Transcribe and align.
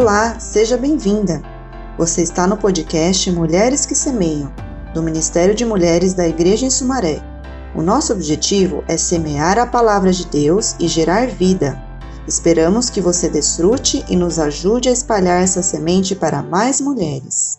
Olá, 0.00 0.38
seja 0.38 0.76
bem-vinda! 0.76 1.42
Você 1.98 2.22
está 2.22 2.46
no 2.46 2.56
podcast 2.56 3.28
Mulheres 3.32 3.84
que 3.84 3.96
Semeiam, 3.96 4.52
do 4.94 5.02
Ministério 5.02 5.56
de 5.56 5.64
Mulheres 5.64 6.14
da 6.14 6.24
Igreja 6.24 6.64
em 6.64 6.70
Sumaré. 6.70 7.20
O 7.74 7.82
nosso 7.82 8.12
objetivo 8.12 8.84
é 8.86 8.96
semear 8.96 9.58
a 9.58 9.66
palavra 9.66 10.12
de 10.12 10.24
Deus 10.28 10.76
e 10.78 10.86
gerar 10.86 11.26
vida. 11.26 11.82
Esperamos 12.28 12.88
que 12.88 13.00
você 13.00 13.28
desfrute 13.28 14.04
e 14.08 14.14
nos 14.14 14.38
ajude 14.38 14.88
a 14.88 14.92
espalhar 14.92 15.42
essa 15.42 15.64
semente 15.64 16.14
para 16.14 16.44
mais 16.44 16.80
mulheres. 16.80 17.58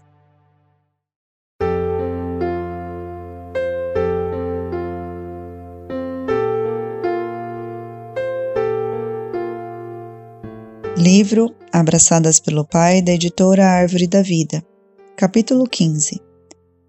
Livro 11.00 11.56
Abraçadas 11.72 12.42
pelo 12.42 12.66
Pai, 12.66 13.02
da 13.02 13.14
editora 13.14 13.66
Árvore 13.66 14.06
da 14.06 14.22
Vida. 14.22 14.62
Capítulo 15.16 15.66
15 15.66 16.20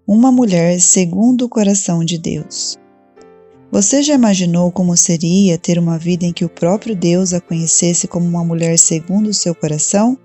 Uma 0.05 0.29
mulher 0.29 0.81
segundo 0.81 1.45
o 1.45 1.49
coração 1.49 2.03
de 2.03 2.17
Deus. 2.17 2.77
Você 3.71 4.03
já 4.03 4.13
imaginou 4.13 4.69
como 4.69 4.97
seria 4.97 5.57
ter 5.57 5.79
uma 5.79 5.97
vida 5.97 6.25
em 6.25 6.33
que 6.33 6.43
o 6.43 6.49
próprio 6.49 6.93
Deus 6.93 7.33
a 7.33 7.39
conhecesse 7.39 8.05
como 8.05 8.27
uma 8.27 8.43
mulher 8.43 8.77
segundo 8.77 9.29
o 9.29 9.33
seu 9.33 9.55
coração? 9.55 10.17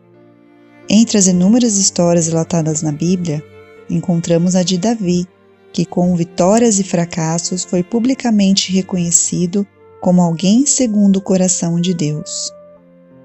Entre 0.90 1.16
as 1.16 1.28
inúmeras 1.28 1.76
histórias 1.76 2.26
relatadas 2.26 2.82
na 2.82 2.90
Bíblia, 2.90 3.40
encontramos 3.88 4.56
a 4.56 4.64
de 4.64 4.78
Davi, 4.78 5.28
que 5.72 5.84
com 5.84 6.16
vitórias 6.16 6.80
e 6.80 6.82
fracassos 6.82 7.62
foi 7.62 7.84
publicamente 7.84 8.72
reconhecido 8.72 9.64
como 10.00 10.20
alguém 10.20 10.66
segundo 10.66 11.18
o 11.18 11.22
coração 11.22 11.80
de 11.80 11.94
Deus. 11.94 12.55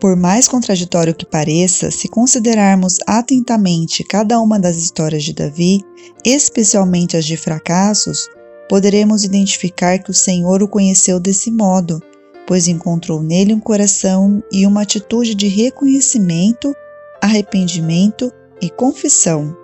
Por 0.02 0.16
mais 0.16 0.48
contraditório 0.48 1.14
que 1.14 1.28
pareça, 1.28 1.92
se 1.92 2.08
considerarmos 2.08 2.98
atentamente 3.06 4.04
cada 4.04 4.40
uma 4.40 4.60
das 4.60 4.76
histórias 4.78 5.24
de 5.24 5.32
Davi, 5.32 5.86
especialmente 6.26 7.16
as 7.16 7.24
de 7.24 7.38
fracassos, 7.38 8.28
poderemos 8.68 9.24
identificar 9.24 10.00
que 10.00 10.10
o 10.10 10.14
Senhor 10.14 10.64
o 10.64 10.68
conheceu 10.68 11.20
desse 11.20 11.52
modo, 11.52 12.02
pois 12.48 12.68
encontrou 12.68 13.22
nele 13.22 13.54
um 13.54 13.60
coração 13.60 14.44
e 14.52 14.66
uma 14.66 14.82
atitude 14.82 15.36
de 15.36 15.48
reconhecimento, 15.48 16.74
arrependimento 17.22 18.34
e 18.60 18.72
confissão. 18.72 19.56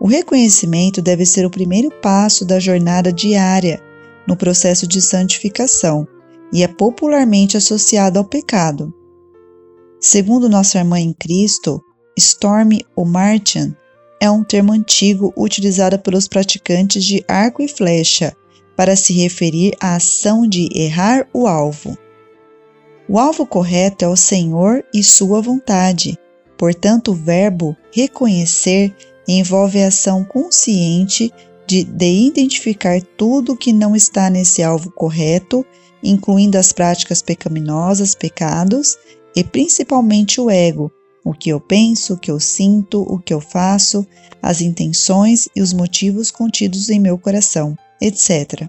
O 0.00 0.08
reconhecimento 0.08 1.00
deve 1.00 1.24
ser 1.24 1.46
o 1.46 1.50
primeiro 1.50 1.92
passo 2.02 2.44
da 2.44 2.58
jornada 2.58 3.12
diária 3.12 3.80
no 4.26 4.36
processo 4.36 4.84
de 4.84 5.00
santificação 5.00 6.08
e 6.52 6.64
é 6.64 6.66
popularmente 6.66 7.56
associado 7.56 8.18
ao 8.18 8.24
pecado. 8.24 8.92
Segundo 10.00 10.48
nossa 10.48 10.78
irmã 10.78 10.98
em 10.98 11.12
Cristo, 11.12 11.78
Storm 12.16 12.80
ou 12.96 13.04
Martian 13.04 13.76
é 14.18 14.30
um 14.30 14.42
termo 14.42 14.72
antigo 14.72 15.30
utilizado 15.36 15.98
pelos 15.98 16.26
praticantes 16.26 17.04
de 17.04 17.22
arco 17.28 17.62
e 17.62 17.68
flecha 17.68 18.34
para 18.74 18.96
se 18.96 19.12
referir 19.12 19.74
à 19.78 19.96
ação 19.96 20.48
de 20.48 20.70
errar 20.74 21.28
o 21.34 21.46
alvo. 21.46 21.98
O 23.06 23.18
alvo 23.18 23.44
correto 23.44 24.04
é 24.04 24.08
o 24.08 24.16
Senhor 24.16 24.82
e 24.94 25.02
sua 25.02 25.42
vontade. 25.42 26.18
Portanto, 26.56 27.10
o 27.10 27.14
verbo 27.14 27.76
reconhecer 27.92 28.94
envolve 29.28 29.82
a 29.82 29.88
ação 29.88 30.24
consciente 30.24 31.30
de, 31.66 31.84
de 31.84 32.26
identificar 32.26 33.02
tudo 33.18 33.56
que 33.56 33.72
não 33.72 33.94
está 33.94 34.30
nesse 34.30 34.62
alvo 34.62 34.90
correto, 34.90 35.64
incluindo 36.02 36.56
as 36.56 36.72
práticas 36.72 37.20
pecaminosas, 37.20 38.14
pecados, 38.14 38.96
e 39.34 39.44
principalmente 39.44 40.40
o 40.40 40.50
ego, 40.50 40.90
o 41.24 41.32
que 41.32 41.50
eu 41.50 41.60
penso, 41.60 42.14
o 42.14 42.18
que 42.18 42.30
eu 42.30 42.40
sinto, 42.40 43.02
o 43.02 43.18
que 43.18 43.32
eu 43.32 43.40
faço, 43.40 44.06
as 44.42 44.60
intenções 44.60 45.48
e 45.54 45.60
os 45.60 45.72
motivos 45.72 46.30
contidos 46.30 46.88
em 46.88 46.98
meu 46.98 47.18
coração, 47.18 47.76
etc. 48.00 48.68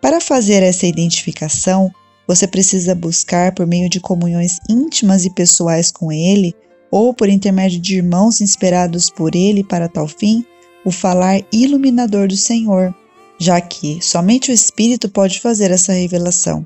Para 0.00 0.20
fazer 0.20 0.62
essa 0.62 0.86
identificação, 0.86 1.90
você 2.26 2.46
precisa 2.46 2.94
buscar 2.94 3.54
por 3.54 3.66
meio 3.66 3.88
de 3.88 4.00
comunhões 4.00 4.58
íntimas 4.68 5.24
e 5.24 5.30
pessoais 5.30 5.90
com 5.90 6.10
Ele, 6.10 6.54
ou 6.90 7.12
por 7.12 7.28
intermédio 7.28 7.80
de 7.80 7.96
irmãos 7.96 8.40
inspirados 8.40 9.10
por 9.10 9.34
Ele 9.34 9.64
para 9.64 9.88
tal 9.88 10.06
fim, 10.06 10.44
o 10.84 10.90
falar 10.90 11.40
iluminador 11.52 12.28
do 12.28 12.36
Senhor, 12.36 12.94
já 13.38 13.60
que 13.60 13.98
somente 14.00 14.50
o 14.50 14.54
Espírito 14.54 15.08
pode 15.08 15.40
fazer 15.40 15.70
essa 15.70 15.92
revelação. 15.92 16.64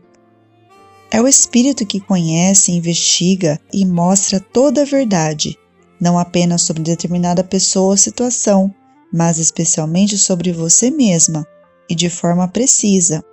É 1.10 1.22
o 1.22 1.26
Espírito 1.26 1.86
que 1.86 2.00
conhece, 2.00 2.70
investiga 2.70 3.58
e 3.72 3.86
mostra 3.86 4.38
toda 4.38 4.82
a 4.82 4.84
verdade, 4.84 5.58
não 5.98 6.18
apenas 6.18 6.62
sobre 6.62 6.82
determinada 6.82 7.42
pessoa 7.42 7.92
ou 7.92 7.96
situação, 7.96 8.72
mas 9.10 9.38
especialmente 9.38 10.18
sobre 10.18 10.52
você 10.52 10.90
mesma 10.90 11.46
e 11.88 11.94
de 11.94 12.10
forma 12.10 12.46
precisa. 12.46 13.24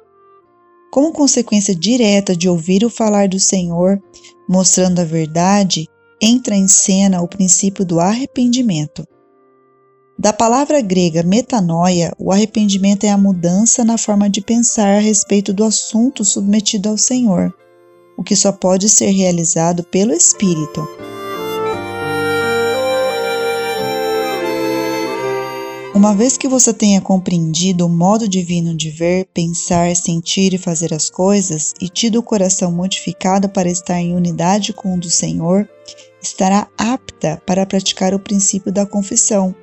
Como 0.90 1.12
consequência 1.12 1.75
direta 1.75 2.34
de 2.34 2.47
ouvir 2.47 2.86
o 2.86 2.90
falar 2.90 3.28
do 3.28 3.41
Senhor, 3.41 4.02
mostrando 4.47 5.02
a 5.02 5.06
verdade, 5.06 5.86
entra 6.22 6.56
em 6.56 6.69
cena 6.69 7.22
o 7.22 7.28
princípio 7.28 7.84
do 7.84 8.00
arrependimento. 8.00 9.06
Da 10.18 10.31
palavra 10.31 10.80
grega 10.80 11.24
metanoia, 11.24 12.13
o 12.18 12.31
arrependimento 12.31 13.03
é 13.03 13.09
a 13.09 13.18
mudança 13.18 13.84
na 13.84 13.97
forma 13.97 14.30
de 14.30 14.40
pensar 14.40 14.96
a 14.96 15.00
respeito 15.00 15.52
do 15.52 15.66
assunto 15.66 16.24
submetido 16.24 16.88
ao 16.88 16.97
Senhor 16.97 17.53
o 18.17 18.23
que 18.23 18.35
só 18.35 18.51
pode 18.51 18.89
ser 18.89 19.09
realizado 19.11 19.83
pelo 19.83 20.13
Espírito. 20.13 20.87
Uma 25.95 26.13
vez 26.13 26.37
que 26.37 26.47
você 26.47 26.73
tenha 26.73 26.99
compreendido 26.99 27.85
o 27.85 27.89
modo 27.89 28.27
divino 28.27 28.75
de 28.75 28.89
ver, 28.89 29.27
pensar, 29.33 29.95
sentir 29.95 30.53
e 30.53 30.57
fazer 30.57 30.93
as 30.93 31.09
coisas, 31.09 31.73
e 31.79 31.87
tido 31.87 32.19
o 32.19 32.23
coração 32.23 32.69
modificado 32.69 33.47
para 33.47 33.69
estar 33.69 33.99
em 33.99 34.13
unidade 34.13 34.73
com 34.73 34.93
o 34.93 34.99
do 34.99 35.09
Senhor, 35.09 35.67
estará 36.21 36.67
apta 36.77 37.41
para 37.45 37.65
praticar 37.65 38.13
o 38.13 38.19
princípio 38.19 38.73
da 38.73 38.85
confissão. 38.85 39.55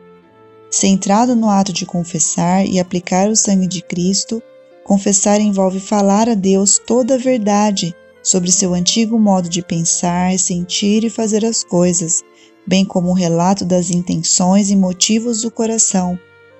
Centrado 0.71 1.37
no 1.37 1.51
ato 1.51 1.71
de 1.71 1.85
confessar 1.85 2.67
e 2.67 2.81
aplicar 2.81 3.29
o 3.29 3.37
sangue 3.37 3.67
de 3.67 3.83
Cristo, 3.83 4.43
confessar 4.83 5.39
envolve 5.39 5.81
falar 5.81 6.31
a 6.31 6.35
Deus 6.35 6.79
toda 6.79 7.17
a 7.17 7.19
verdade 7.19 7.95
sobre 8.23 8.53
seu 8.53 8.73
antigo 8.73 9.19
modo 9.19 9.49
de 9.49 9.63
pensar, 9.63 10.39
sentir 10.39 11.05
e 11.05 11.11
fazer 11.11 11.45
as 11.45 11.65
coisas, 11.65 12.23
bem 12.67 12.85
como 12.85 13.11
o 13.11 13.15
relato 13.15 13.65
das 13.65 13.91
intenções 13.91 14.71
e 14.71 14.77
motivos 14.77 15.43
do 15.43 15.51
coração 15.51 16.19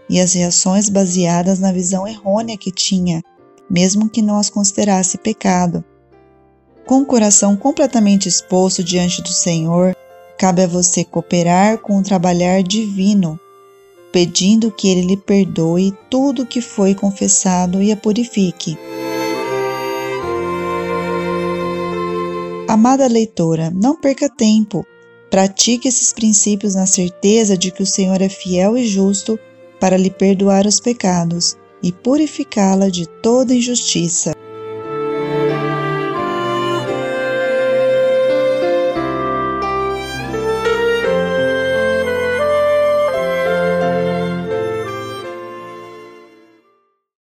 e 0.09 0.21
as 0.21 0.33
reações 0.33 0.89
baseadas 0.89 1.59
na 1.59 1.73
visão 1.73 2.07
errônea 2.07 2.59
que 2.59 2.71
tinha, 2.71 3.23
mesmo 3.71 4.09
que 4.09 4.21
não 4.21 4.39
as 4.39 4.51
considerasse 4.51 5.17
pecado. 5.17 5.85
Com 6.85 7.01
o 7.01 7.07
coração 7.07 7.57
completamente 7.57 8.29
exposto 8.29 8.83
diante 8.83 9.23
do 9.23 9.33
Senhor, 9.33 9.97
cabe 10.37 10.63
a 10.63 10.67
você 10.67 11.05
cooperar 11.05 11.79
com 11.79 11.99
o 11.99 12.03
trabalhar 12.03 12.63
divino, 12.63 13.39
pedindo 14.13 14.71
que 14.71 14.89
Ele 14.89 15.03
lhe 15.03 15.17
perdoe 15.17 15.97
tudo 16.11 16.43
o 16.43 16.47
que 16.47 16.61
foi 16.61 16.95
confessado 16.95 17.81
e 17.81 17.93
a 17.93 17.97
purifique. 17.97 18.77
Amada 22.73 23.07
leitora, 23.07 23.71
não 23.71 23.95
perca 23.95 24.31
tempo. 24.31 24.83
Pratique 25.31 25.89
esses 25.89 26.11
princípios 26.11 26.75
na 26.75 26.87
certeza 26.87 27.55
de 27.55 27.71
que 27.71 27.83
o 27.83 27.87
Senhor 27.87 28.23
é 28.23 28.31
fiel 28.31 28.79
e 28.79 28.87
justo 28.87 29.39
para 29.79 29.99
lhe 29.99 30.09
perdoar 30.09 30.67
os 30.67 30.81
pecados 30.81 31.55
e 31.83 31.93
purificá-la 31.93 32.89
de 32.89 33.07
toda 33.07 33.53
injustiça. 33.53 34.33